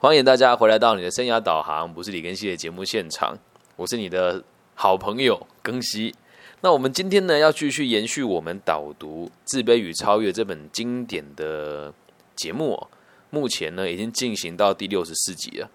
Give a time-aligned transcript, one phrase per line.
[0.00, 3.36] 欢迎大家回来到你的生涯导航，不是李根熙的节目现场，
[3.74, 4.44] 我是你的
[4.76, 6.14] 好朋友庚希。
[6.60, 11.92] 那我们今天呢，要继续延续我们导读《自卑与超越》这本经典的
[12.36, 12.86] 节目哦。
[13.30, 15.68] 目前呢，已经进行到第六十四集了。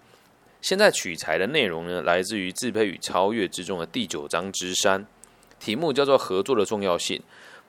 [0.62, 5.06] 现在取材的内容呢，来自于《自卑与超越》之中的第九章之三，
[5.60, 7.20] 题目叫做“合作的重要性”。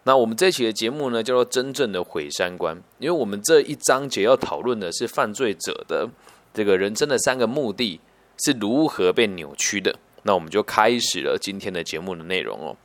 [0.08, 6.08] 那我们这期的节目呢，叫做“真正的毁三观”，因为我们这一章节要讨论的是犯罪者的
[6.56, 8.00] 这个人生的三个目的
[8.38, 9.96] 是如何被扭曲的。
[10.24, 12.76] 那我们就开始了今天的节目的内容哦。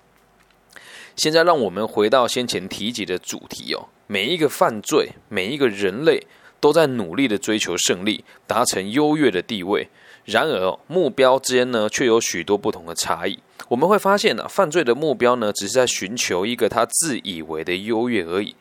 [1.17, 6.27] 现在让我们回到先前提及的主题哦，每一个犯罪，每一个人类
[6.61, 9.89] 都在努力的追求胜利，达成优越的地位。
[10.27, 13.39] 然而，目标之间呢，却有许多不同的差异。
[13.69, 18.55] 我们会发现呢，犯罪的目标呢，只是在寻求一个他自以为的优越而已，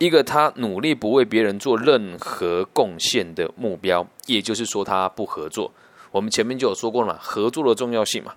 [0.00, 4.06] 一个他努力不为别人做任何贡献的目标。
[4.24, 5.70] 也就是说，他不合作。
[6.10, 8.32] 我们前面就有说过了嘛，合作的重要性嘛。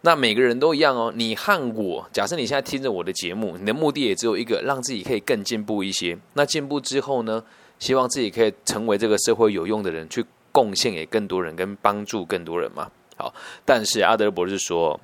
[0.00, 1.12] 那每个人都一样哦。
[1.14, 6.18] 你和我，假设你现在听着我的节目，你的目的也只有一个，让自己可以更进步一些。
[6.32, 7.44] 那进步之后呢，
[7.78, 12.90] 希望自己可以成为这个社会有用的人，去贡献给更多人，跟帮助更多人嘛。
[13.16, 13.32] 好，
[13.64, 14.98] 但是阿德博士说。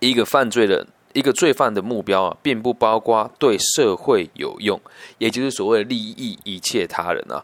[0.00, 4.78] 一个犯罪的一个罪犯的目标啊，并不包括对社会有用，
[5.16, 7.42] 也就是所谓的利益一切他人啊。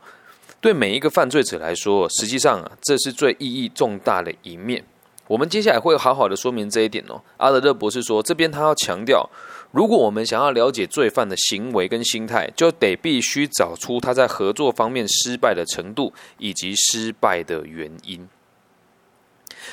[0.60, 4.84] 对每一个犯罪者来说，实际上啊，这是最意义重大的一面。
[5.26, 7.22] 我们接下来会好好的说明这一点哦。
[7.36, 9.30] 阿德勒博士说，这边他要强调，
[9.70, 18.28] 如果我们想要了解罪犯的行为跟心态，就得必须找出他在合作方面失败的程度以及失败的原因。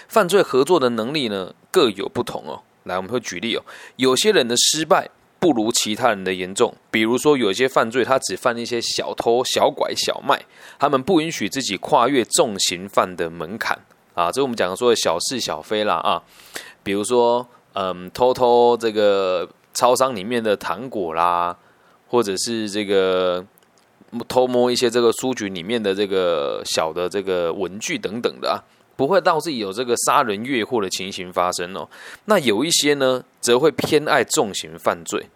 [0.07, 2.61] 犯罪合作的能力呢，各有不同哦。
[2.87, 3.63] 来，我们会举例哦。
[3.97, 10.41] 有些人的失败不如其他人的严重，比如说有一些犯罪，他只犯一些小偷、小拐、小卖，
[10.79, 13.77] 他们不允许自己跨越重刑犯的门槛
[14.15, 14.31] 啊。
[14.31, 16.23] 这我们讲说的小事小非啦啊，
[16.81, 21.55] 比如说嗯，偷偷这个超商里面的糖果啦，
[22.07, 23.45] 或者是这个
[24.27, 28.57] 偷摸一些这个书局里面的这个小的这个文具等等的啊。
[28.97, 31.87] 不会导致有这个杀人越货的情形发生哦。
[32.25, 35.27] 那有一些呢，则会偏爱重刑犯罪。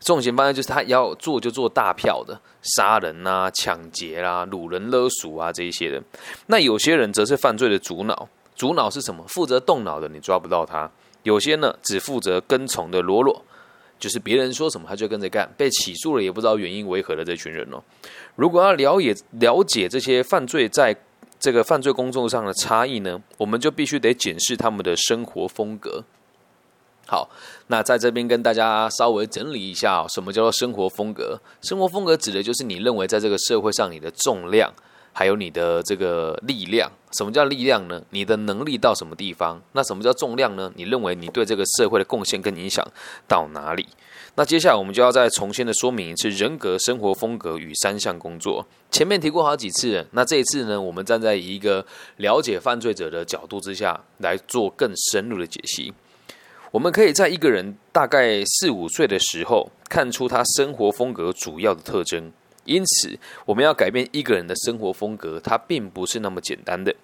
[0.00, 6.02] 重刑犯罪就是他要做就做大票的杀人啊、抢劫啦、掳人勒赎啊这一些的。
[6.46, 9.22] 那有些人则是犯罪的主脑，主脑是什么？
[9.28, 10.90] 负责动脑的你抓不到他。
[11.22, 13.44] 有些呢，只负责跟从的喽啰，
[14.00, 15.48] 就是别人说什么他就跟着干。
[15.56, 17.80] 被起诉了也不知道原因为何的这群人哦。
[18.34, 20.96] 如果要了解了解这些犯罪在。
[21.42, 26.04] 这个犯罪工作上的差异呢，我们就必须得检视他们的生活风格。
[27.04, 27.28] 好，
[27.66, 31.40] 那在这边跟大家稍微整理一下，什么叫做生活风格？
[31.60, 34.72] 生活风格指的就是你认为在这个社会上你的重量，
[35.12, 36.90] 还有你的这个力量。
[37.12, 38.02] 什么叫力量呢？
[38.10, 39.60] 你的能力到什么地方？
[39.72, 40.72] 那什么叫重量呢？
[40.76, 42.82] 你认为你对这个社会的贡献跟影响
[43.28, 43.86] 到哪里？
[44.34, 48.66] 那接下来我们就要再重新的说明一次人格、生活风格与三项工作。
[48.90, 51.84] 前面提过好几次，那这一次呢，我们站在一个
[52.16, 55.92] 了解犯罪者的角度之下来做更深入的解析。
[56.70, 62.32] 我们可以在一个人大概四五岁的时候看出他生活风格主要的特征。
[62.64, 66.94] 因此，我们要改变一个人的生活风格，它并不是那么简单的。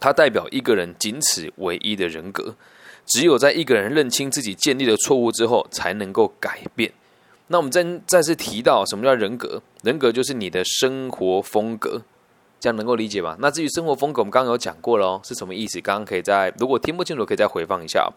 [0.00, 2.54] 它代表一个人仅此唯一的人格。
[3.06, 6.92] 只有在一个人认清自己建立的错误之后，才能够改变。
[7.46, 9.62] 那我们再再次提到，什么叫人格？
[9.82, 12.02] 人格就是你的生活风格，
[12.60, 13.34] 这样能够理解吗？
[13.40, 15.80] 那至于生活风格，我们刚刚有讲过了哦，是什么意思？
[15.80, 18.12] 刚刚可以再如果听不清楚，可以再回放一下。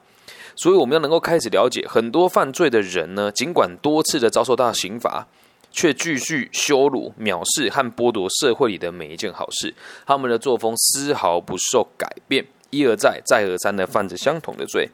[0.57, 5.25] 所以我们要能够开始了解，很多犯罪的人呢，尽管多次的遭受到刑罚，
[5.72, 9.74] 却继续羞辱、藐视和剥夺社会里的每一件好事，
[10.06, 12.46] 他们的作风丝毫不受改变。
[12.70, 14.90] 一而再、再而三的犯着相同的罪。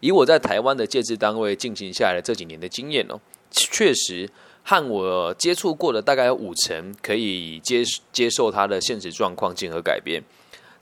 [0.00, 3.18] 以我在台湾的戒治单位进行下来这几年的经验哦，
[3.50, 4.28] 确实
[4.62, 7.82] 和我接触过的大概有五成可以接
[8.12, 10.22] 接受他的现实状况进而改变，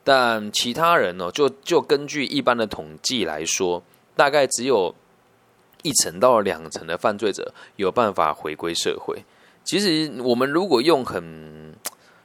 [0.03, 3.81] 但其他人呢，就就根据一般的统计来说，
[4.17, 4.93] 大概只有
[5.85, 9.23] 一成到两成的犯罪者有办法回归社会。
[9.71, 11.73] 其实我们如果用很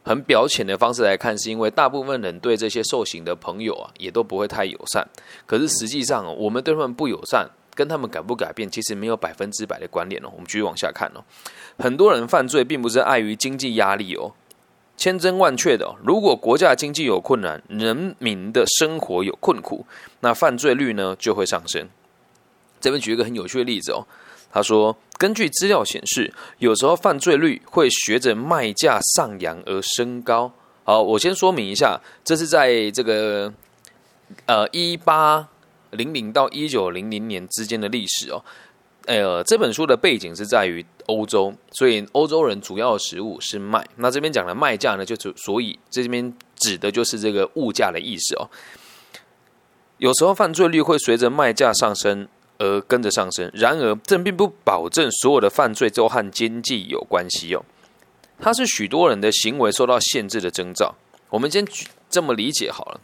[0.02, 5.08] 很表浅的方式来看，是因为大部分人对这些受刑的朋友啊，也都不会太友善。
[5.46, 10.30] 可是实际上，我们对他们不友善，跟他们改不改变，其实没有百分之百的关联哦。
[10.32, 11.24] 我们继续往下看哦。
[11.78, 14.34] 很多人犯罪，并不是碍于经济压力哦，
[14.98, 15.94] 千真万确的。
[16.04, 19.86] 如果国家经济有困难，人民的生活有困苦，
[20.22, 21.88] 那犯罪率呢就会上升。
[22.82, 24.08] 这边举一个很有趣的例子哦。
[24.56, 30.50] 他说：“根据资料显示，有时候犯罪率会随着卖价上扬而升高。
[30.86, 33.54] 好，我先说明一下，这是在这个
[34.46, 35.46] 呃一八
[35.92, 38.42] 零零到一九零零年之间的历史哦。
[39.07, 43.86] 呃，这本书的背景是在于欧洲，所以欧洲人主要的食物是麦。
[43.98, 48.50] 那这边讲的卖价呢，就是所以这边指的就是这个物价的意思哦。
[49.98, 57.63] 有时候犯罪率会随着卖价上升而跟着上升，然而这并不保证所有的犯罪都和经济有关系哦。
[58.40, 60.96] 它是许多人的行为受到限制的征兆。
[61.30, 61.66] 我们先
[62.10, 63.00] 这么理解好了，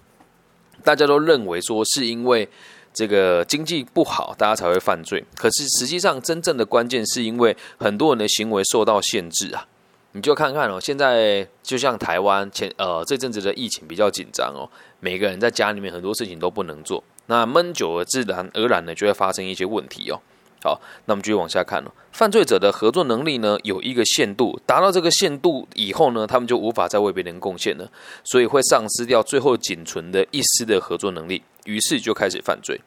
[0.84, 2.50] 大家都认为说是因为。
[2.94, 5.24] 这个经济不好，大家才会犯罪。
[5.38, 9.66] 可是实际上，真正的关键是因为很多人的行为受到限制啊。
[10.12, 14.70] 你就看看哦，现在就像台湾前呃这阵子的疫情比较紧张哦，
[15.00, 17.02] 每个人在家里面很多事情都不能做，
[17.32, 20.20] 那闷久了，自然而然的就会发生一些问题哦。
[20.62, 21.90] 好，那我们继续往下看了。
[22.12, 27.90] 犯罪者的合作能力呢，有一个限度，达到这个限度以后呢，他们就无法再为别人贡献了，
[28.26, 32.82] 所以会丧失掉最后仅存的一丝的合作能力，于是就开始犯罪。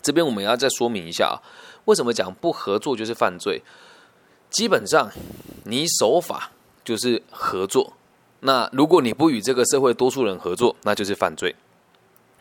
[0.00, 1.42] 这边我们要再说明一下啊，
[1.86, 3.60] 为什么讲不合作就是犯罪？
[4.50, 5.10] 基本上，
[5.64, 6.52] 你守法
[6.84, 7.94] 就是合作，
[8.38, 11.56] 那如果你不与这个社会多数人合作，那就是犯罪。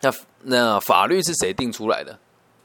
[0.02, 0.14] 那
[0.44, 2.18] 那法律是谁定出来的？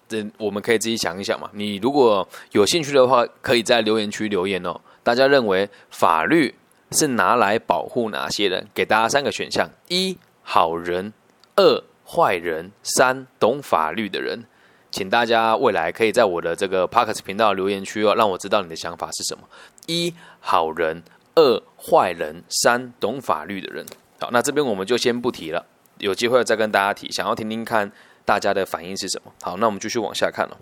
[0.08, 1.50] 这我们可以自己想一想嘛。
[1.52, 4.80] 你如果有兴趣的话，可以在留言区留言哦。
[5.02, 6.54] 大家认为法律
[6.92, 8.66] 是拿来保护哪些人？
[8.72, 11.12] 给大家三个选项：一、好人；
[11.56, 14.44] 二、坏人；三、懂法律的人。
[14.92, 19.42] 请大家未来可以在我的这个 Parkes 频道留言区哦，让我知道你的想法是什么。
[19.86, 21.02] 一、好人；
[21.34, 23.84] 二、坏人；三、懂法律的人。
[24.20, 25.66] 好，那这边我们就先不提了，
[25.98, 27.10] 有机会再跟大家提。
[27.10, 27.92] 想要听听看。
[28.26, 29.32] 大家的反应是什么？
[29.40, 30.58] 好，那我们继续往下看了。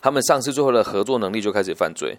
[0.00, 2.16] 他们丧失最后的合作能力，就开始犯罪。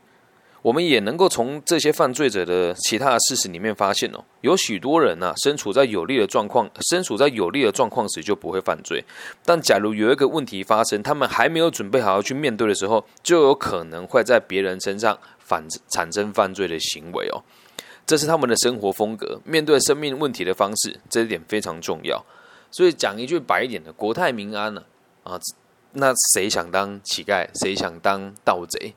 [0.62, 9.06] 我们也能够从这些犯罪者的其他的事实里面发现哦，有许多人呢，身处在有利的状况，身处在有利的状况时就不会犯罪。
[9.46, 17.40] 但假如有一个问题发生，他们还没有准备好要去面对的时候，就有可能会在别人身上反产生犯罪的行为哦。
[18.08, 22.26] 这是他们的生活风格，面对生命问题的方式，这一点非常重要。
[22.72, 24.82] 所以讲一句白一点的，国泰民安呢
[25.24, 25.38] 啊，
[25.92, 28.94] 那谁想当乞丐，谁想当盗贼？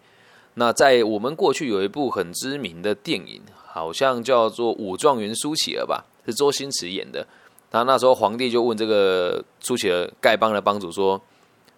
[0.55, 7.27] 那在我们过去有一部很知名的电影，好像叫做《武状元苏乞儿》吧，是周星驰演的。
[7.73, 11.21] 那那时候皇帝就问这个苏乞儿丐帮的帮主说：“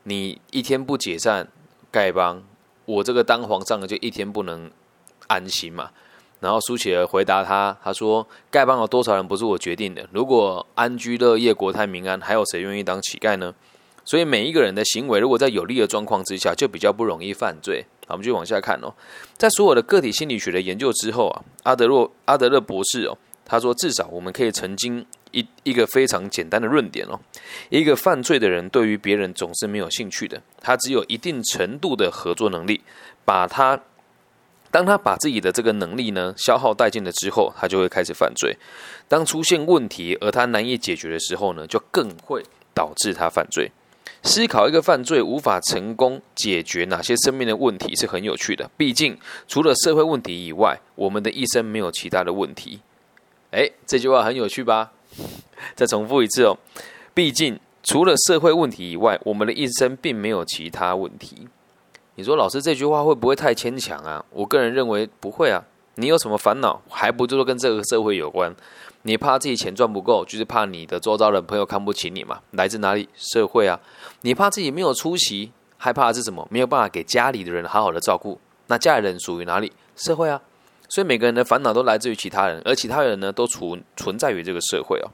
[0.05, 1.49] 你一天不解散
[1.91, 2.43] 丐帮，
[2.85, 4.71] 我这个当皇上的就一天不能
[5.29, 5.91] 安心嘛。”
[6.43, 10.05] 然后苏乞儿回答他：“他说，丐帮有多少人不是我决定的。
[10.11, 13.55] 如果安居乐业、国泰民安，还有谁愿意当乞丐呢？
[14.05, 17.87] 所以每一个人的行为，如果在有利的状况之下，就比较不容易犯罪。
[18.09, 18.93] 好，我们就往下看哦。
[19.37, 27.21] 在所有的个体心理学的研究之后啊，阿德洛阿德勒博士哦，他说，至少我们可以曾经一一个非常简单的论点哦：
[27.69, 32.81] 一个犯罪的人对于别人总是没有兴趣的，他只有一定程度的合作能力，
[33.25, 33.81] 把他。”
[34.73, 38.57] 当他把自己的这个能力呢消耗殆尽了之后，他就会开始犯罪。
[39.07, 42.43] 当出现问题而他难以解决的时候呢，就更会
[42.75, 43.71] 导致他犯罪。
[44.25, 48.71] 思考一个犯罪无法成功解决哪些生命的问题是很有趣的。
[48.77, 52.81] 毕竟除了社会问题以外，我们的一生没有其他的问题。
[53.51, 54.93] 哎，这句话很有趣吧？
[55.77, 56.57] 再重复一次哦。
[57.13, 61.49] 毕竟除了社会问题以外，我们的一生并没有其他问题。
[62.23, 64.25] 你说老师这句话会不会太牵强啊？
[64.31, 65.61] 我个人认为不会啊。
[65.97, 68.55] 你有什么烦恼，还不就是跟这个社会有关？
[69.03, 72.39] 你怕自己钱赚不够，就是怕你的周遭的朋友看不起你嘛？
[72.53, 73.09] 来自哪里？
[73.17, 73.81] 社会啊。
[74.21, 76.47] 你怕自己没有出息，害怕是什么？
[76.49, 78.39] 没有办法给家里的人好好的照顾。
[78.69, 79.73] 那家里人属于哪里？
[79.97, 80.41] 社会啊。
[80.89, 85.11] 所以每个人的烦恼都来自于其他人，而其他人呢，都存存在于这个社会哦。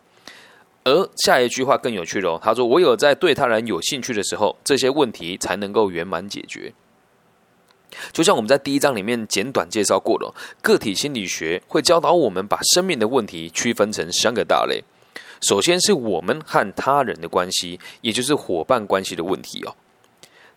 [0.85, 6.73] 而下一句话更有趣了，他说：“我有在对他人有兴趣的时候，这些问题才能够圆满解决。”
[8.13, 14.83] 就像我们在第一章里面简短介绍过的，个体心理学会教导我们把生命的问题区分成三个大类。
[15.41, 19.75] 首先是我们和他人的关系，也就是伙伴关系的问题哦。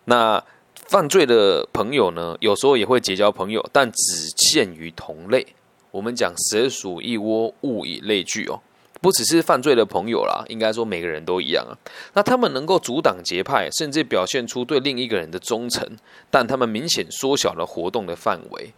[0.04, 0.42] 那
[0.74, 5.46] 犯罪的朋友呢，有时候也会结交朋友，但只限于同类。
[5.92, 8.60] 我们讲蛇鼠一窝，物以类聚哦。
[9.02, 11.76] 不只是犯罪的朋友啦，应该说每个人都一样啊。
[12.14, 15.84] 那他们能够阻挡结派，甚至表现出对另一个人的忠诚，
[16.30, 18.72] 但他们明显缩小了活动的范围。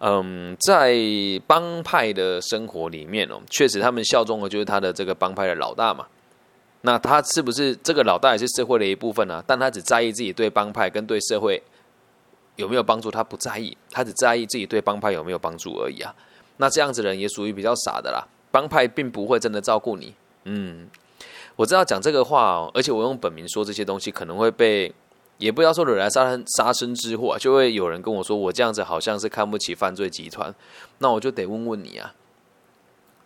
[0.00, 0.94] 嗯，在
[1.46, 6.06] 帮派的生活里面哦，确实他们效忠的就是他的这个帮派的老大嘛。
[6.82, 9.42] 那他是不是这个老大也是社会的一部分呢？
[9.46, 11.62] 但他只在意自己对帮派跟对社会
[12.56, 16.14] 有没有帮助，他不在意，他只在意自己对帮派有没有帮助而已啊。
[16.58, 18.28] 那这样子人也属于比较傻的啦。
[18.54, 20.14] 帮派并不会真的照顾你。
[20.44, 20.88] 嗯，
[21.56, 24.94] 我知道讲这个话哦，而且我用本名说这些东西，可能会被
[25.38, 30.54] 也不要说惹来杀身杀身之祸，就会有人跟我说我这样子好像是看不起犯罪集团。
[30.98, 32.14] 那我就得问问你啊，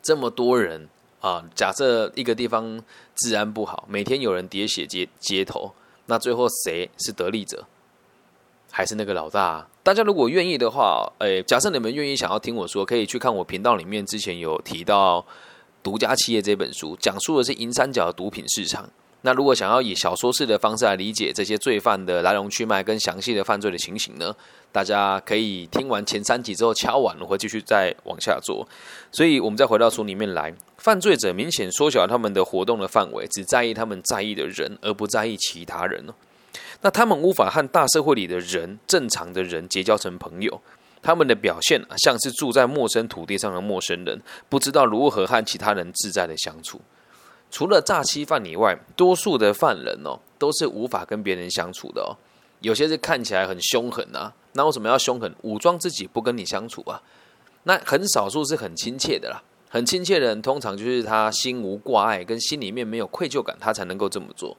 [0.00, 0.88] 这么多人
[1.20, 2.82] 啊，假设一个地方
[3.16, 5.74] 治安不好，每天有人喋血街街头，
[6.06, 7.66] 那最后谁是得利者？
[8.78, 9.66] 还是那个老大？
[9.82, 15.20] 大家如果愿意的话，诶，假设你们愿意想要听我说，可以去看我频道里面之前有提到
[15.82, 18.88] 《独家企业》这本书，讲述的是银三角的毒品市场。
[19.22, 24.32] 那如果想要以小说式的方式来理解这些罪犯的来龙去脉跟详细的犯罪的情形呢？
[24.70, 28.64] 大家可以听完前三集之后敲完，我会继续再往下做。
[29.10, 36.06] 所以，我们再回到书里面来，犯罪者明显缩小他们的活动的范围，只在意他们在意的人，而不在意其他人。
[36.80, 40.60] 那他们无法和大社会里的人、正常的人结交成朋友，
[41.02, 46.80] 他们的表现像是住在陌生土地上的陌生人，不知道如何和其他人自在的相处。
[47.50, 52.12] 除了诈欺犯以外，多数的犯人哦，都是无法跟别人相处的哦。
[52.60, 55.34] 有些是看起来很凶狠啊，那为什么要凶狠？
[55.42, 57.00] 武装自己不跟你相处啊？
[57.62, 64.56] 那很少数是很亲切的啦，很亲切的人，通常就是他心无挂碍，跟心里面没有愧疚感，他才能够这么做。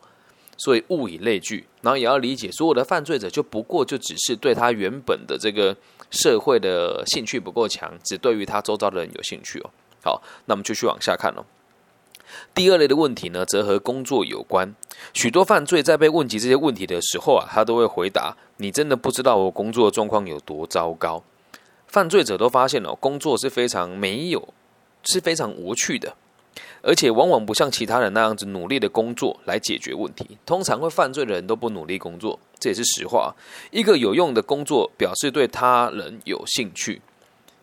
[0.60, 5.76] 所以物以类聚，然后也要理解，所有的犯罪者就不过就只是对他原本的这个
[6.12, 9.72] 社会的兴趣不够强，只对于他周遭的人有兴趣哦。
[10.04, 11.44] 好，那我们继续往下看哦。
[12.54, 14.76] 第二类的问题呢，则和工作有关。
[15.14, 21.24] 许多犯罪在被问及这些问题的时候啊，他都会回答：“你真的不知道我工作状况有多糟糕。”
[21.88, 24.54] 犯罪者都发现哦，工作是非常没有，
[25.04, 26.16] 是非常无趣的，
[26.82, 30.38] 而且往往不像其他人那样子努力的工作来解决问题。
[30.46, 33.36] 通常会犯罪的人都不努力工作，这也是实话。
[33.72, 37.02] 一个有用的工作，表示对他人有兴趣，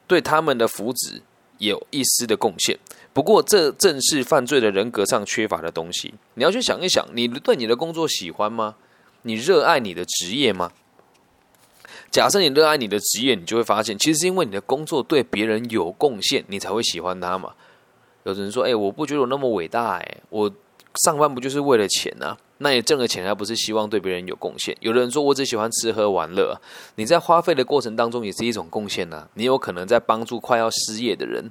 [0.07, 1.21] 对他们的福祉
[1.59, 2.79] 有一丝的贡献。
[3.13, 6.13] 不过，这正是犯罪的人格上缺乏的东西。
[6.35, 8.75] 你要去想一想，你对你的工作喜欢吗？
[9.23, 10.71] 你热爱你的职业吗？
[12.11, 17.55] 假设你热爱你的职业，你就会发现，其实是因为你的工作对别人有贡献，你才会喜欢它嘛。
[18.27, 20.51] 有人说：“哎，我不觉得我那么伟大，哎，我
[21.05, 22.37] 上班不就是为了钱啊？
[22.59, 26.61] 那你挣了钱，还不是希望对别人有贡献？”有的人说：“我只喜欢吃喝玩乐。”
[26.97, 29.29] 你在花费的过程当中，也是一种贡献呢。
[29.35, 31.51] 你有可能在帮助快要失业的人。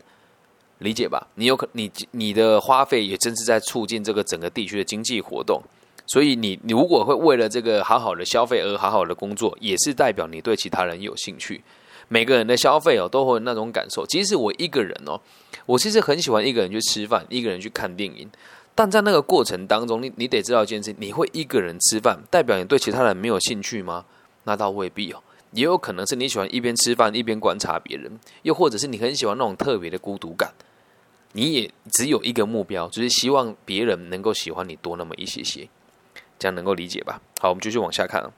[0.79, 5.62] 理解吧，你有可你你的花费也正是在促进这个整个地区的经济活动，
[6.05, 11.63] 所以你你如果会为了这个好好的消费而好好的工作，也是代表你对其他人有兴趣。
[12.07, 14.05] 每个人的消费哦都会有那种感受。
[14.05, 15.19] 即使我一个人哦，
[15.65, 18.29] 我其实很喜欢一个人去吃饭，一个人去看电影，
[18.74, 24.05] 但在那个过程当中，你你得知道一件事：你会一个人吃饭，代表你对其他人没有兴趣吗？
[24.43, 30.53] 那倒未必哦，也有可能是你喜欢一边吃饭一边观察别人，又或者是你很喜欢那种特别的孤独感。
[31.33, 35.67] 你也只有一个目标，就是希望别人能够喜欢你多那么一些些，
[36.39, 37.19] 这样能够理解吧？
[37.41, 38.31] 好，我们继续往下看。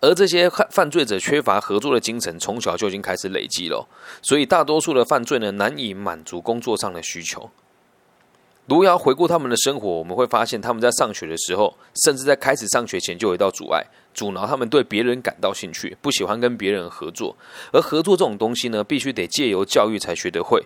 [0.00, 3.86] 而这些犯犯罪者缺乏合作的精神，从小就已经开始累积了，
[4.22, 7.50] 所以大多数的犯罪呢，难以满足工作上的需求。
[8.66, 17.36] 如要回顾他们的生活，我们会发现他们在上学的时候，甚至在开始上学前就有一道阻碍，阻挠他们对别人感到兴趣，不喜欢跟别人合作。
[17.72, 20.64] 而合作这种东西呢，必须得借由教育才学得会。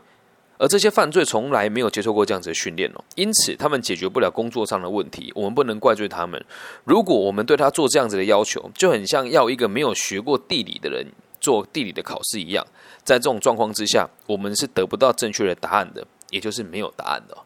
[0.59, 5.31] 而这些犯罪从来没有接受过这样子的训练哦，因此他们解决不了工作上的问题。
[5.35, 6.43] 我们不能怪罪他们。
[6.85, 11.07] 如果我们对他做这样子的要求，就很像要一个没有学过地理的人
[11.41, 12.67] 做地理的考试一样。
[13.05, 17.37] 在这种状况之下，我们是得不到正确的答案的，也就是没有答案的。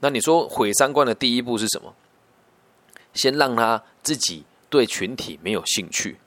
[0.00, 1.94] 那你说毁三观的第一步是什么？
[3.14, 6.18] 先让他自己对群体没有兴趣。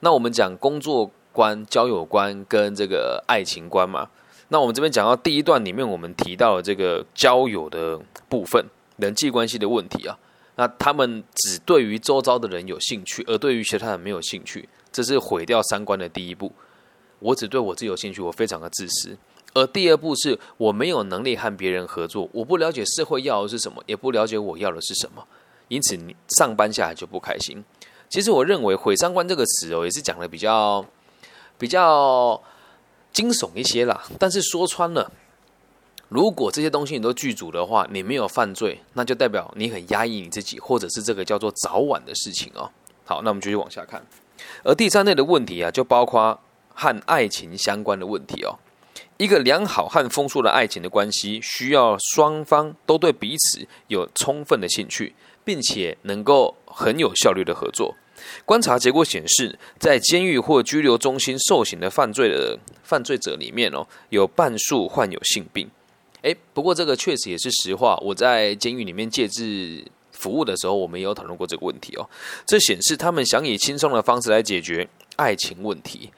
[0.00, 4.08] 那我们讲工作观、交友观跟这个爱情观嘛。
[4.52, 8.62] 那我们这边讲到第一段里面，我们提到了这个交友的部分，
[8.98, 10.18] 人际关系的问题啊。
[10.56, 16.52] 那他们只对于周遭的人有兴趣，而对于其他人没有兴趣，这是毁掉三观的第一步。
[17.20, 19.16] 我只对我自己有兴趣，我非常的自私。
[19.54, 25.26] 而第二步是我没有能力和别人合作，我不了解社会要的是什么，也不了解我要的是什么，
[25.68, 27.64] 因此你上班下来就不开心。
[28.10, 30.84] 其实我认为毁三观这个词哦，也是讲的比较
[31.56, 32.38] 比较。
[33.12, 35.12] 惊悚一些啦，但是说穿了，
[36.08, 42.70] 如果这些东西你都具足的话，你没有犯罪，那就代表你很压抑你自己，或者是这个叫做早晚的事情哦。
[43.04, 44.04] 好，那我们继续往下看。
[44.64, 46.40] 而第三类的问题啊，就包括
[46.74, 48.58] 和爱情相关的问题哦。
[49.18, 55.14] 一个良好和丰富的爱情的关系，需要双方都对彼此有充分的兴趣，
[55.44, 57.94] 并且能够很有效率的合作。
[58.44, 65.70] 观察结果显示，在监狱或拘留中心受刑的犯罪的犯罪者里面哦，有半数患有性病，
[66.22, 67.96] 诶，不过这个确实也是实话。
[68.02, 72.08] 我在监狱里面戒治服务的时候，我们也有讨论过这个问题哦。
[72.46, 76.10] 这显示他们想以轻松的方式来解决爱情问题。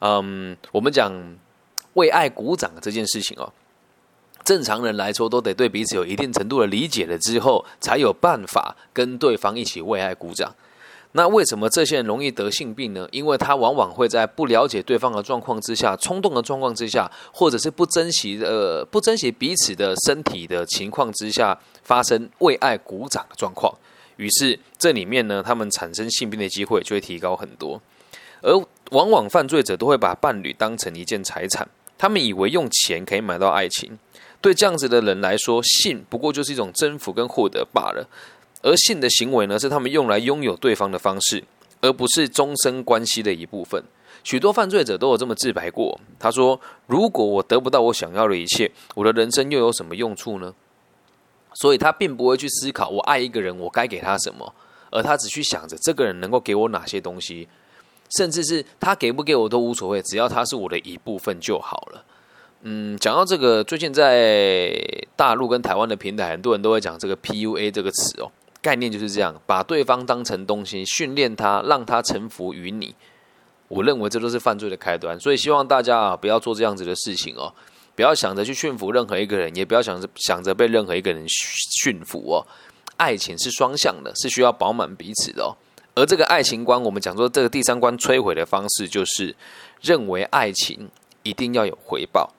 [0.00, 1.12] 嗯，我们讲
[1.94, 3.52] 为爱鼓掌这件事情哦，
[4.44, 10.54] 正常人来说都得对彼此有一定程度的理解了之后，才有办法跟对方一起为爱鼓掌。
[11.12, 13.08] 那为什么这些人容易得性病呢？
[13.10, 23.74] 因为他往往会在不了解对方的状况之下、冲动的状况之下，或者是不珍惜呃、不珍惜彼此的身体的情况之下，发生为爱鼓掌的状况。
[24.16, 27.80] 于是这里面呢，他们产生性病的机会就会提高很多。
[28.42, 28.52] 而
[28.90, 33.98] 往往犯罪者都会把伴侣当成一件财产，他们以为用钱可以买到爱情。
[34.40, 38.08] 对这样子的人来说，性不过就是一种征服跟获得罢了。
[38.62, 41.44] 而性的行为呢，是他们用来拥有对方的方式，
[41.80, 43.82] 而不是终身关系的一部分。
[44.24, 45.98] 许多犯罪者都有这么自白过。
[46.18, 50.52] 他说：“如果我得不到我想要的一切，我的人生又有什么用处呢？”
[51.54, 54.52] 所以，他并不会去思考我爱一个人，我该给他什么，
[54.90, 57.48] 而他只去想着这个人能够给我哪些东西，
[58.16, 62.04] 甚至是他给不给我都无所谓，只要他是我的一部分就好了。
[62.62, 64.76] 嗯，讲到这个，最近在
[65.14, 68.30] 大陆跟台湾的平台，很多人都会讲这个 “PUA” 这个词哦。
[68.60, 72.94] 概念就是这样，把对方当成东西，训练他，让他臣服于你。
[73.68, 77.52] 我认为这都是犯罪的开端，所以希望大家啊，不要做这样子的事情哦，
[77.94, 82.46] 不要想着去驯服任何一个人，也不要想着想着被任何一个人驯服哦。
[82.96, 85.54] 爱情是双向的，是需要饱满彼此的哦。
[85.94, 89.36] 而这个爱情观，我们讲说这个第三关摧毁的方式，就是
[89.82, 90.88] 认为爱情
[91.22, 92.32] 一定要有回报，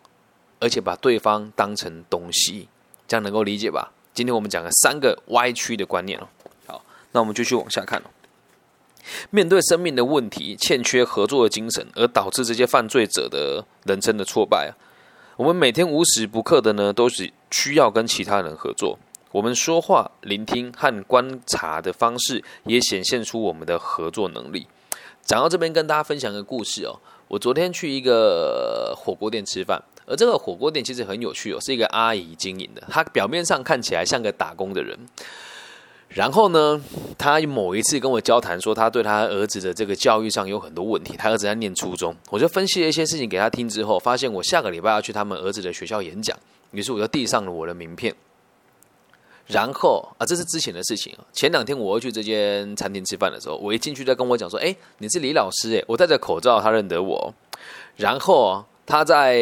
[0.60, 2.68] 而且把对方当成东西，
[3.08, 3.92] 这样能够理解吧？
[4.14, 6.28] 今天我们讲了三个歪曲的观念哦。
[6.68, 8.10] 好，那我们继续往下看哦。
[9.30, 14.72] 面对生命的问题，欠缺合作的精神，而导致这些犯罪者的人生的挫败啊。
[15.38, 19.00] 我们每天无时不刻的呢，都是需要跟其他人合作。
[19.32, 24.68] 我们说话、聆听和观察的方式，也显现出我们的合作能力。
[25.24, 27.00] 讲到这边，跟大家分享个故事哦。
[27.28, 29.82] 我昨天去一个火锅店吃饭。
[30.10, 32.82] 而这个火锅店其实很有趣哦，是一个阿姨经营的。
[32.90, 34.98] 她表面上看起来像个打工的人，
[36.08, 36.82] 然后呢，
[37.16, 41.16] 她某一次跟我交谈说，她对她儿子的这个教育上有很多问题。
[41.16, 46.36] 她儿子在念初中，我就分析了一些事情给她听之后，发现我下个礼拜要去他们儿子的学校演讲，
[46.72, 48.12] 于是我就递上了我的名片。
[49.46, 57.32] 然后啊，这是之前的事情前两天我要去这间餐厅吃饭的时候，我一进去在跟我讲说：“哎，你是李老师哎。”我戴着口罩，他认得我。
[57.96, 58.66] 然后。
[58.90, 59.38] 他在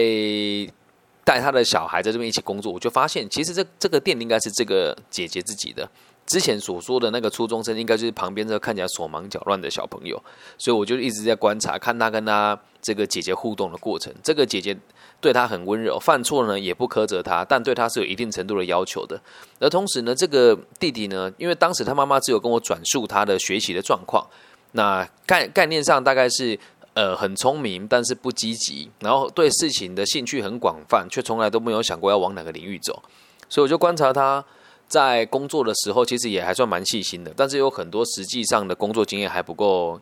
[1.24, 5.90] 带他的小孩在这边一起工作，我就发现其实这这个店应该是这个姐姐自己的。
[6.26, 10.22] 之前所说的那个初中生，应该就是旁边这个看起来手忙脚乱的小朋友。
[10.58, 14.14] 所以我就一直在观察，看他跟他这个姐姐互动的过程。
[14.22, 14.78] 这个姐姐
[15.22, 19.18] 对他很温柔，犯错呢也不苛责他，但对他是有一定程度的要求的。
[19.62, 24.28] 而同时呢，这个弟弟呢，因为当时他妈妈只有跟我转述他的学习的状况，
[24.74, 26.60] 那概概念上大概是。
[26.98, 33.04] 呃，很聪明，但是不积极，然后对事情的兴趣很广泛，却从来都没有想过要往哪个领域走。
[33.48, 34.44] 所以我就观察他
[34.88, 40.02] 在工作的时候，其实也还算蛮细心的，但是有很多实际上的工作经验还不够，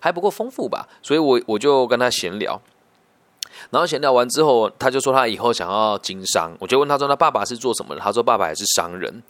[0.00, 0.88] 还不够丰富吧。
[1.00, 2.60] 所以我我就跟他闲聊，
[3.70, 6.56] 然后闲聊完之后，他就说他以后想要经商。
[6.58, 9.22] 我就问他说：“他爸爸是做什么的？”他说：“爸爸也是商人。”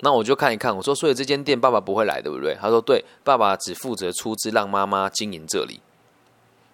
[0.00, 5.80] 那我就看一看，我说：“所以这间店爸爸不会来，对不对？”他说：“对，爸爸只负责出资让妈妈经营这里。”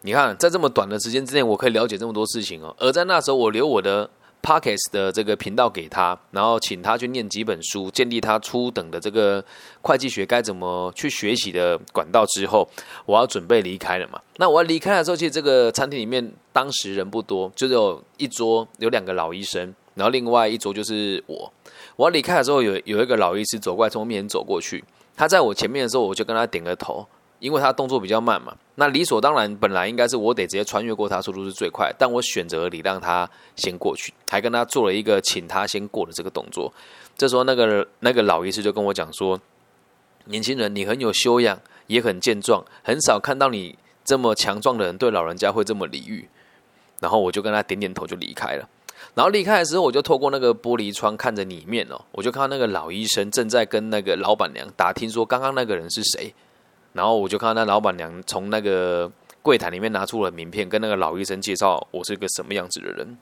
[0.06, 2.72] 你看，在这么短的时间之内，我可以了解这么多事情哦。
[2.78, 4.08] 而在那时候，我留我的
[4.40, 9.44] Pockets 的这个频道给他，然后请他去念几本书，建立他初等的这个
[9.82, 12.68] 会计学该怎么去学习的管道之后，
[13.04, 14.20] 我要准备离开了嘛。
[14.36, 21.52] 那我要离开的时候，其实这个餐厅里面当时人不多，就有一桌有两个老医生，然后另外一桌就是我。
[21.96, 24.84] 我要离开的时候，有有一个老医师走过来，从我面前走过去，
[25.16, 27.04] 他在我前面的时候，我就跟他点个头。
[27.38, 31.92] 因为他动作比较慢嘛，那理所当然，本来应该是我得直接穿越过他，速度是最快。
[31.98, 36.72] 但我选择礼让他先过去，还跟他做了一个请他先过的这个动作。
[37.16, 39.40] 这时候，那个那个老医师就跟我讲说
[40.26, 46.28] ：“年轻人，你很有修养，也很健壮，很少看到你这么强壮的人对老人家会这么礼遇。”
[47.00, 48.68] 然后我就跟他点点头，就离开了。
[49.14, 56.34] 然后离开的时候，我就透过那个玻璃窗看着里面哦，我就看到那个老医生正在跟那个老板娘打听说刚刚那个人是谁。
[56.96, 59.10] 然后我就看到那老板娘从那个
[59.42, 63.16] 柜台里面拿出了名片，跟那个老医生介绍我是个什么样子的人。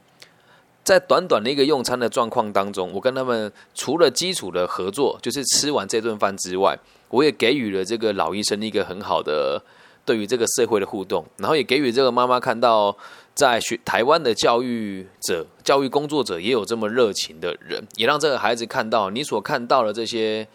[0.84, 9.62] 在短短的一个用餐的状况当中，我跟他们除了基础的合作，就是吃完这顿饭之外，我也给予了这个老医生一个很好的
[10.04, 12.94] 对于这个社会的互动，然后也给予这个妈妈看到
[13.34, 20.46] 在学台湾的教育者、教育工作者也有这么热情的人，也让这个孩子看到你所看到的这些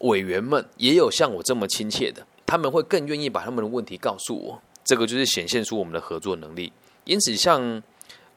[0.00, 4.62] 委员们也有像我这么亲切的，他们会更愿意把他们的问题告诉我。
[4.84, 6.72] 这个就是显现出我们的合作能力。
[7.04, 7.82] 因此，像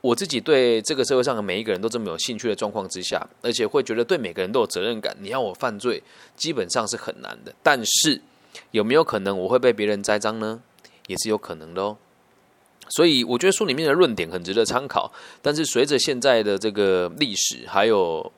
[0.02, 6.04] 我自己对这个社会上的每一个人都这么有兴趣的状况之下，而且会觉得对每个人都有责任感，你要我犯罪，
[6.36, 7.54] 基本上是很难的。
[7.64, 8.22] 但是
[8.72, 10.62] 有没有可能我会被别人栽赃呢？
[11.08, 11.98] 也是有可能的哦。
[12.90, 18.32] 所以我觉得书里面的论点很值得参考，但是随着现在的这个历史还有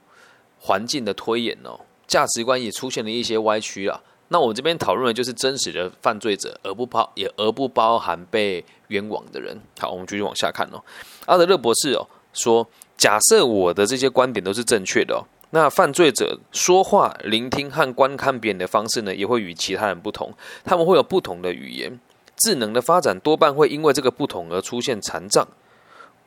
[0.60, 4.02] 环境的推演哦，价值观也出现了一些歪曲啊。
[4.30, 9.56] 那我们这边讨论的就是真实的犯罪者，而不包也而不包含被冤枉的人。
[9.80, 10.82] 好，我们继续往下看哦。
[11.28, 22.00] 阿德勒博士哦说，假设我的这些观点都是正确的哦，那犯罪者说话、聆听和观看别人的方式呢，也会与其他人不同，他们会有不同的语言。
[22.38, 25.48] 智能的发展多半会因为这个不同而出现残障。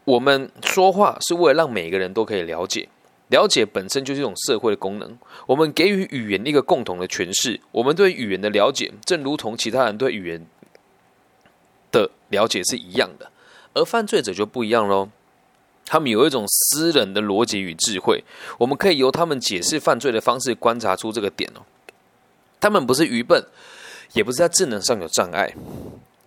[0.05, 2.89] 我们说话是为了让每个人都可以了解，
[3.29, 5.19] 了解本身就是一种社会的功能。
[5.47, 10.47] 我们给予语言一个共同的诠释，我们对语言的了解，正如同其他人对语言
[11.91, 13.31] 的了解是一样的。
[13.75, 15.09] 而犯罪者就不一样喽，
[15.87, 18.25] 他们有一种私人的逻辑与智慧，
[18.59, 21.63] 我们可以由他们解释犯罪的方式观察出这个点哦。
[22.61, 23.45] 他们不是愚笨。
[24.15, 25.55] 也不是在智能上有障碍。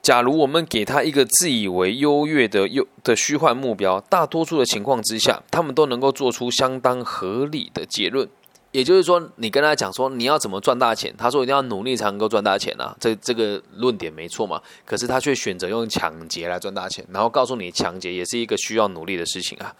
[0.01, 8.27] 假如我们给他一个自以为优越的优的虚幻目标，大多数的情况之下，他们都能够做出相当合理的结论。
[8.71, 14.61] 也就是说，你跟他讲说你要怎么赚大钱，他说一定要努力才能够赚大钱啊，这这个论点没错嘛。
[14.85, 19.75] 可是他却选择用抢劫来赚大钱，然后告诉你抢劫也是一个需要努力的事情啊。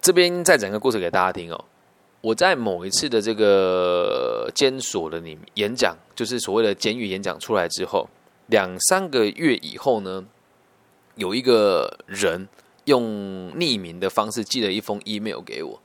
[0.00, 1.64] 这边再讲个故事给大家听哦。
[2.20, 8.08] 我在某一次的这个监所的里演讲，就是所谓的监狱演讲出来之后，
[8.50, 10.26] 两三个月以后呢，
[11.14, 12.48] 有一个人
[12.84, 15.80] 用匿名的方式寄了一封 email 给我，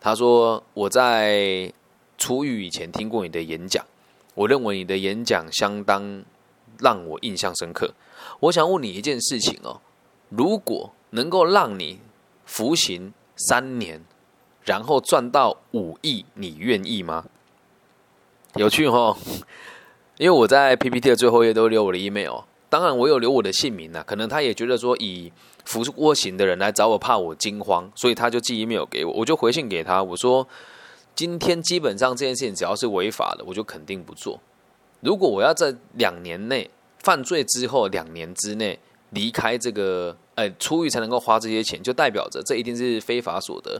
[0.00, 1.72] 他说我在
[2.18, 3.84] 出狱以前听过你的演讲，
[4.34, 6.22] 我认为你的演讲相当
[6.80, 7.94] 让我印象深刻。
[8.40, 9.80] 我想问你一件事情哦，
[10.28, 12.00] 如果能够让你
[12.44, 14.04] 服刑三年。
[14.64, 17.24] 然后赚到五亿，你愿意吗？
[18.56, 19.16] 有趣哦，
[20.18, 24.02] 因为我在 PPT 的最后页都留我的 email，当然我有留我的姓名啊。
[24.06, 25.32] 可能他也觉得说，以
[25.64, 29.12] 服过型的人来找我，怕我惊慌，所以他就寄 email 给我。
[29.12, 30.46] 我就回信给他，我说
[31.14, 34.40] 今天基本上这件事情只要是违法的，我就肯定不做。
[35.00, 38.78] 如果我要在两年内犯罪之后两年之内
[39.10, 40.16] 离开这个。
[40.38, 43.76] 呃，出狱才能够花这些钱，就代表着这一定是非法所得。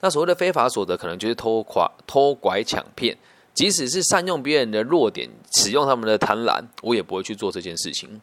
[0.00, 3.16] 那所谓的非法所得，可能就是偷垮、偷拐、抢骗。
[3.52, 8.20] 即使是善用别人的弱点，使用他们的贪婪，我也不会去做这件事情。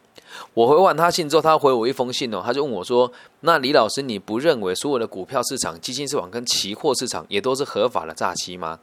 [0.54, 3.10] 我回完他信之后，他回我一封信哦，他就问我说
[3.40, 8.78] ：“那李老师，你不认为所有的股票市场、基金市场跟期货市场也都是合法的诈欺吗？”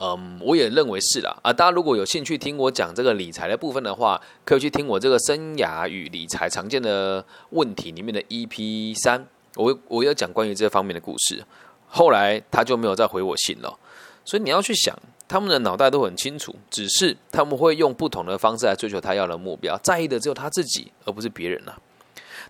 [0.00, 1.36] 嗯，我也认为是啦。
[1.42, 11.44] 啊，大家如果有兴趣听我讲这个理财的部分的话，可以去听我这个生涯与理财常见的问题里面的 EP 三，我我有讲关于这方面的故事。
[11.88, 13.78] 后来他就没有再回我信了，
[14.24, 14.98] 所以你要去想，
[15.32, 21.74] 他们的脑袋都很清楚，只是他们会用不同的方式来追求他要的目标，在意的只有他自己，而不是别人了。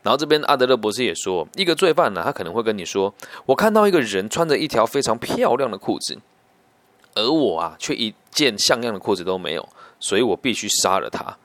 [0.03, 3.15] 然后这边阿德勒博士也说，一个罪犯呢，他可能会跟你说，
[3.47, 6.19] 我看到一个人穿着一条非常漂亮的裤子。
[7.15, 9.69] 而我啊，却一件像样的裤子都没有，
[10.01, 11.39] 所以我必须杀了他。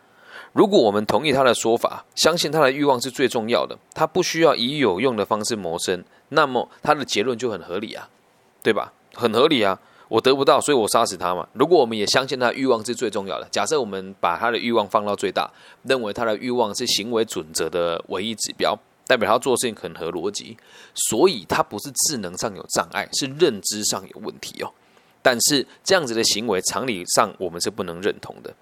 [0.54, 8.10] 如果我们同意他的说法，相信他的欲望是最重要的，他不需要以有用的方式谋生，那么他的结论就很合理啊，
[8.64, 8.92] 对吧？
[9.14, 11.48] 很合理啊，我得不到，所以我杀死他嘛。
[11.54, 15.52] 如果我们也相信他的欲望是最重要的，假设我们把他的欲望放到最大，
[15.84, 20.58] 认为他的欲望是行为准则的唯一指标，代表他做事情很合逻辑，
[20.94, 24.72] 所以他不是智能上有障碍，是认知上有问题哦。
[25.22, 28.54] 但是这样子的行为，常理上我们是不能认同的。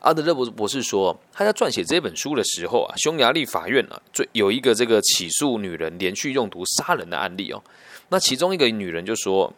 [0.00, 7.62] 阿德勒博博士说，他在撰写这本书的时候啊，匈牙利法院啊，最有一个这个起诉女人连续用毒杀人的案例哦。
[8.08, 9.52] 那其中一个女人就说：“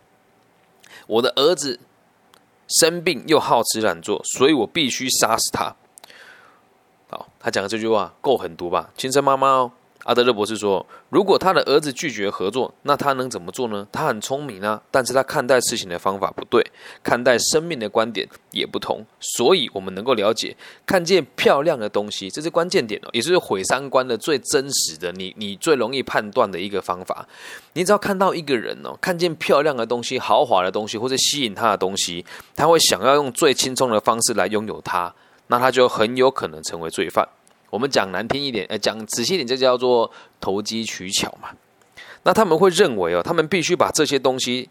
[1.11, 1.81] 我的儿子
[2.69, 5.75] 生病又好吃懒做，所以我必须杀死他。”
[7.11, 8.91] 好，他讲的这句话够狠毒吧？
[8.97, 9.73] 亲生妈妈哦。
[10.05, 13.87] 阿德勒博士说：“如果他的儿子拒绝合作，那他能怎么做呢？
[13.93, 16.65] 他很聪明啊，但是他看待事情的方法不对，
[17.03, 19.05] 看待生命的观点也不同。
[19.21, 27.29] 所以，我们能够了解，看见漂亮的东西，这是关键点哦，也是毁三观的最真实的，你你最容易判断的一个方法。
[27.75, 32.25] 你只要看到一个人哦，看见漂亮的东西、豪华的东西或者吸引他的东西，
[32.57, 35.15] 他会想要用最轻松的方式来拥有它，
[35.49, 37.29] 那他就很有可能成为罪犯。”
[37.71, 41.51] 我们讲难听一点，呃，讲仔细一点，就叫做投机取巧嘛。
[42.25, 44.69] 那他们会认为哦，他们必须把这些东西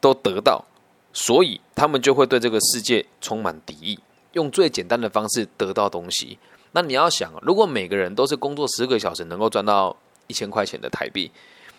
[0.00, 0.64] 都得到，
[1.12, 3.98] 所以他们就会对这个世界充满敌意，
[4.32, 6.38] 用最简单的方式得到东西。
[6.72, 9.94] 那你要想，如果每个人都是工作十个小时能够赚到
[10.26, 11.30] 一千块钱的台币，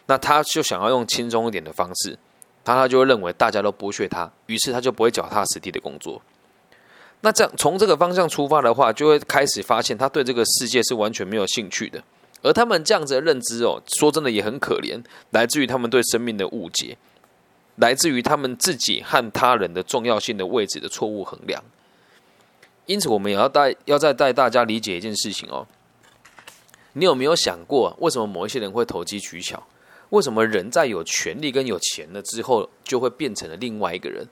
[0.06, 2.18] 那他就想要用轻松一点的方式，
[2.64, 6.22] 他他就会认为大家都剥削他，于是他就不会脚踏实地的工作。
[7.26, 12.04] 那这样从这个方向出发的话，就会开始发现他对这个世界是完全没有兴趣的。
[12.42, 16.98] 而他们这样子的认知哦，说真的也很可怜，来自于他们对生命的误解，
[17.78, 21.64] 来自于他们自己和他人的重要性的位置的错误衡量。
[22.88, 25.66] 因此，我们也要带要再带大家理解一件事情哦。
[26.92, 29.66] 你有没有想过，为什么某一些人会投机取巧？
[30.10, 34.28] 为什么人在有权利跟有钱了之后，就会变成了另外一个人？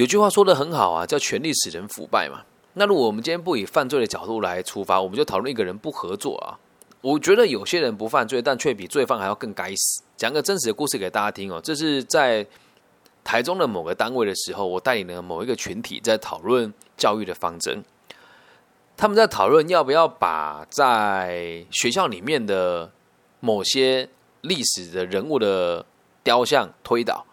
[0.00, 2.40] 有句话说的很好啊，叫“权力使人腐败”嘛。
[2.72, 6.56] 那如果我们今天不以犯罪的角度来出发，我们就讨论一个人不合作啊。
[7.02, 10.02] 我觉得有些人不犯罪，但却比罪犯还要更该死。
[10.16, 11.60] 讲个真实的故事给大家听哦。
[11.62, 12.46] 这是在
[13.22, 17.84] 台中的某个单位的时候，我带领了某一个群体在讨论教育的方针。
[18.96, 22.90] 他们在讨论要不要把在学校里面的
[23.40, 24.08] 某些
[24.40, 25.84] 历史的人物的
[26.24, 27.26] 雕像推倒，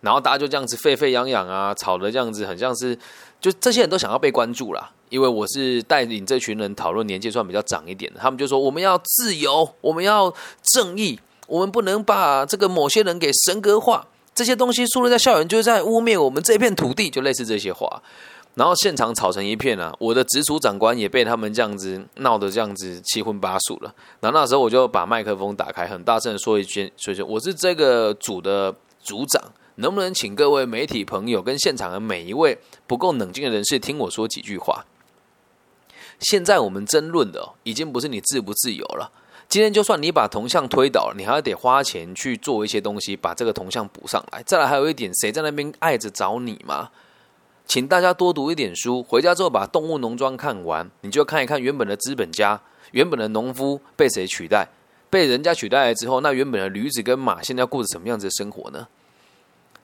[0.00, 2.96] 然后大家就这样子沸沸扬扬啊，吵的这样子，很像是
[3.40, 4.90] 就这些人都想要被关注啦。
[5.08, 10.32] 因为我是带领这群人讨论年纪算比较长一点的，他们就说我们要自由，我们要
[10.74, 18.02] 正义，我们不能把这个某些人给神格化，这些东西输入在校园就是在污蔑我们这片土地，就类似这些话。
[18.54, 23.94] 然后现场吵成一片啊，我的直属长官也被他们这样子闹得这样子七荤八素了。
[24.20, 29.40] 然后那时候我就把麦克风打开，很大声的说一句：“所以说我是这个组的组长，
[29.78, 34.84] 能不能请各位媒体朋友跟现场的每一位不够冷静的人士听我说几句话？”
[36.20, 39.12] 现在我们争论的已经不是你自不自由了。
[39.48, 44.42] 今天就算你把铜像推倒了，你还要得花钱去做一些东西，把这个铜像补上来。
[44.42, 46.90] 再来还有一点，谁在那边爱着找你吗？
[47.64, 52.60] 请大家多读一点书，回家之后把《动物农庄》看完，你就看一看原本的资本家、
[52.90, 54.68] 原本的农夫被谁取代？
[55.08, 58.88] 被人家取代了之后，那原本的驴子跟马现在过着什么样子的生活呢？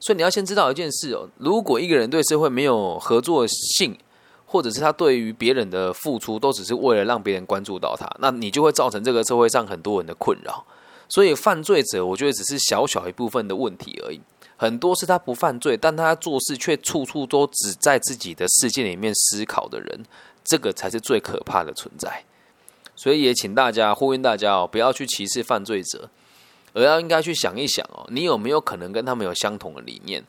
[0.04, 3.96] 所以你要先知道一件事哦，如果一个人对社会没有合作性，
[4.44, 10.62] 或者是他对于别人的付出都只是为了让别人关注到他，那你就会造成这个社会上很多人的困扰。
[11.08, 14.20] 所以犯罪者，我觉得只是小小一部分的问题而已，
[14.58, 20.04] 很多是他不犯罪，但他做事却处处都只在自己的世界里面思考的人，
[20.44, 22.24] 这个才是最可怕的存在。
[22.94, 26.10] 所以也请大家呼吁大家哦，不要去歧视犯罪者，
[26.74, 30.22] 而要应该去想一想哦，你有没有可能跟他们有相同的理念？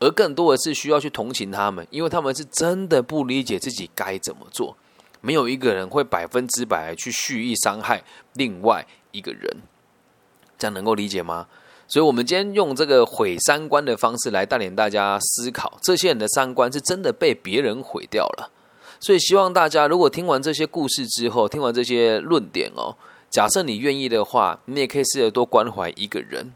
[0.00, 4.76] 而更多的是需要去同情他们，因为他们是真的不理解自己该怎么做。
[5.20, 8.02] 没有一个人会百分之百去蓄意伤害
[8.32, 9.62] 另外一个人，
[10.58, 11.46] 这样能够理解吗？
[11.86, 18.50] 所以，我们今天用这个毁三观的方式来带领大家思考，这些人的三观是真的被别人毁掉了。
[18.98, 22.96] 所以，希望大家如果听完这些故事之后，听完这些论点哦，
[23.32, 26.52] 假设你愿意的话，你也可以试着多关怀一个人。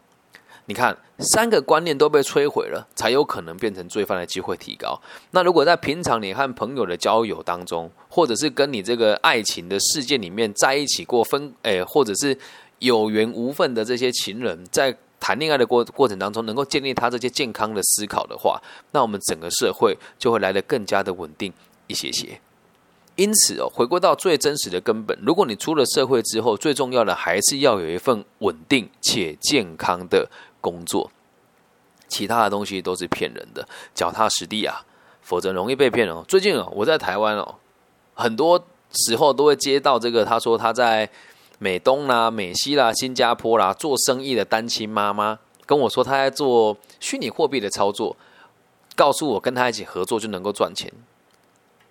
[0.66, 5.00] 你看，三个观念都被摧毁了，才有可能变成罪犯的机会提高。
[5.30, 12.36] 那如果在平常你和朋友的交友当中，或者是跟你这个爱情的世界里面在一起过分，诶，或者是
[12.80, 18.60] 有缘无分的这些情人，在谈恋爱的过过程当中，能够建立他这些健康的思考的话，
[18.92, 21.50] 那我们整个社会就会来得更加的稳定
[21.86, 22.38] 一些些。
[23.16, 30.30] 因此哦，回归到最真实的根本，如果你出了社会之后，最重要的还是要有一份稳定且健康的。
[30.58, 31.12] 工作，
[32.08, 34.84] 其他的东西都是骗人的，脚踏实地啊，
[35.22, 36.24] 否则容易被骗哦。
[36.26, 37.54] 最近哦，我在台湾哦，
[38.14, 41.08] 很多时候都会接到这个，他说他在
[41.60, 48.16] 美东啦、美西啦、新加坡啦做生意的单亲妈妈跟我说，他在做虚拟货币的操作，
[48.96, 50.92] 告诉我跟他一起合作就能够赚钱，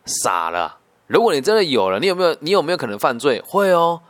[0.03, 0.79] 傻了。
[1.07, 2.35] 如果你真的有了，你有没有？
[2.39, 3.41] 你有没有可能犯罪？
[3.45, 4.01] 会哦。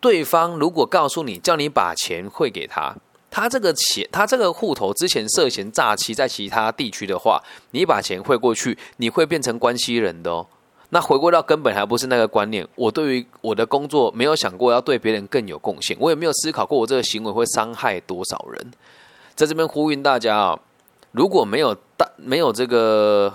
[0.00, 2.94] 对方如果告诉你，叫你把钱汇给他。
[3.30, 10.46] 他这个钱，他这个户头之前涉嫌诈欺，在其他地区的话，你把钱汇过去，你会变成关系人的哦。
[10.90, 12.66] 那回归到根本，还不是那个观念。
[12.74, 18.72] 我对于我的工作没有想过要对别人更有贡献，我也没有思考过我这个行为会伤害多少人。
[19.34, 20.58] 在这边呼吁大家啊，
[21.12, 23.34] 如果没有大没有这个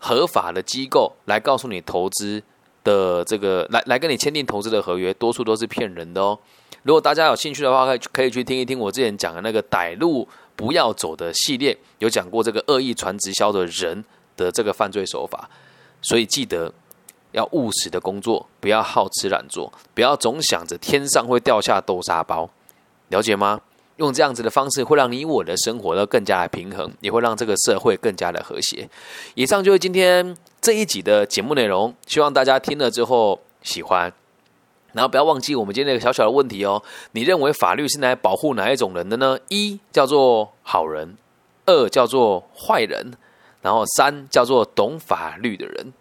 [0.00, 2.42] 合法的机构来告诉你投资
[2.82, 6.36] 的这个来来跟你签订投资的合约，多数都是骗人的哦。
[6.82, 14.02] 如果大家有兴趣的话，可以可以去听一听我之前讲的那个“歹路不要走”的系列，有讲过这个恶意传直销的人
[14.34, 15.50] 的这个犯罪手法。
[16.00, 16.72] 所以记得
[17.32, 22.48] 要务实的工作，不要好吃懒做，不要总想着天上会掉下豆沙包，
[23.08, 23.60] 了解吗？
[24.00, 28.88] 用这样子的方式，会让你我的生活都更加的平衡，也会让这个社会更加的和谐。
[29.34, 34.12] 以上就是今天这一集的节目内容，希望大家听了之后喜欢。
[34.92, 36.82] 然后不要忘记我们今天那个小小的问题哦，
[37.12, 39.38] 你认为法律是来保护哪一种人的呢？
[39.48, 41.16] 一叫做好人，
[41.66, 43.12] 二叫做坏人，
[43.62, 45.92] 然后三叫做懂法律的人。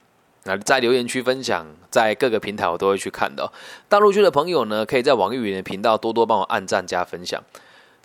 [0.46, 3.52] 那在留言区分享，在各个平台我都会去看的。
[3.88, 7.44] 大陆区的朋友呢，可以在网易云的频道多多帮我按赞加分享。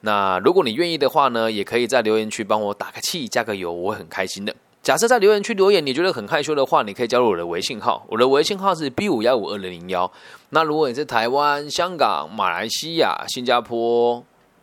[0.05, 4.55] 那如果你愿意的话呢，也可以在留言区帮我打个气、加个油，我会很开心的。
[4.83, 10.13] 假设在留言区留言你觉得很害羞的话，你可以加入我的微信号，我的微信号是 B 五幺五二零零幺。
[10.51, 14.23] 那如果你是台湾、香港、马来西亚、新加坡、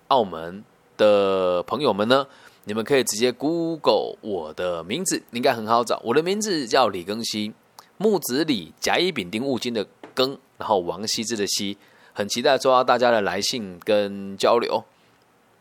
[0.10, 0.63] 澳门
[0.95, 2.27] 的朋友们呢，
[2.65, 5.99] 你们可以直接 Google 我的名字，应该很好找。
[6.04, 7.51] 我的名字叫李庚希，
[7.97, 11.80] 木子李，甲乙丙丁戊金的庚，然后王羲之的羲。
[12.13, 14.84] 很期待收到大家的来信跟交流。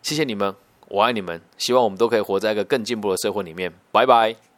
[0.02, 0.54] 谢谢你们，
[0.88, 3.72] 我爱你们，希望我们都可以活在一个更进步的社会里面。
[3.92, 4.49] 拜拜。